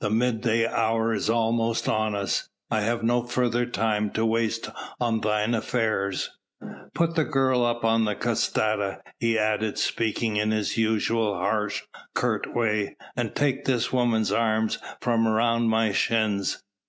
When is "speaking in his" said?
9.78-10.76